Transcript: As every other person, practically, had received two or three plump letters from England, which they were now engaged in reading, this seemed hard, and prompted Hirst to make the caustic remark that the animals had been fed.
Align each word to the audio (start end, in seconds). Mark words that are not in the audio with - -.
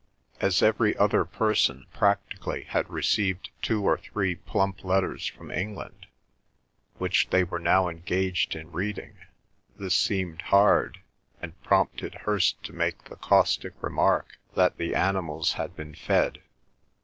As 0.39 0.63
every 0.63 0.97
other 0.97 1.23
person, 1.25 1.85
practically, 1.93 2.63
had 2.63 2.89
received 2.89 3.51
two 3.61 3.83
or 3.83 3.99
three 3.99 4.33
plump 4.33 4.83
letters 4.83 5.27
from 5.27 5.51
England, 5.51 6.07
which 6.97 7.29
they 7.29 7.43
were 7.43 7.59
now 7.59 7.87
engaged 7.87 8.55
in 8.55 8.71
reading, 8.71 9.15
this 9.77 9.93
seemed 9.93 10.41
hard, 10.41 11.01
and 11.39 11.53
prompted 11.61 12.15
Hirst 12.15 12.63
to 12.63 12.73
make 12.73 13.03
the 13.03 13.15
caustic 13.15 13.73
remark 13.79 14.39
that 14.55 14.75
the 14.77 14.95
animals 14.95 15.53
had 15.53 15.75
been 15.75 15.93
fed. 15.93 16.41